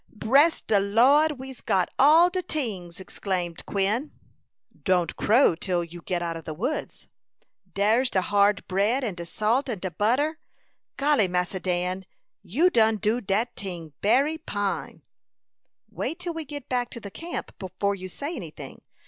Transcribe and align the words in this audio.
"Bress 0.09 0.61
de 0.61 0.79
Lo'd, 0.79 1.33
we's 1.33 1.61
got 1.61 1.89
all 1.99 2.31
de 2.31 2.41
tings," 2.41 2.99
exclaimed 2.99 3.63
Quin. 3.67 4.09
"Don't 4.81 5.15
crow 5.15 5.53
till 5.53 5.83
you 5.83 6.01
get 6.01 6.23
out 6.23 6.35
of 6.35 6.43
the 6.43 6.55
woods." 6.55 7.07
"Dar's 7.71 8.09
de 8.09 8.21
hard 8.21 8.67
bread, 8.67 9.03
and 9.03 9.15
de 9.15 9.27
salt, 9.27 9.69
and 9.69 9.79
de 9.79 9.91
butter 9.91 10.39
golly, 10.97 11.27
Massa 11.27 11.59
Dan, 11.59 12.07
you 12.41 12.71
done 12.71 12.97
do 12.97 13.21
dat 13.21 13.55
ting 13.55 13.93
bery 14.01 14.41
fine." 14.49 15.03
"Wait 15.91 16.17
till 16.17 16.33
we 16.33 16.45
get 16.45 16.67
back 16.67 16.89
to 16.89 16.99
the 16.99 17.11
camp 17.11 17.55
before 17.59 17.93
you 17.93 18.07
say 18.09 18.35
any 18.35 18.49
thing. 18.49 18.81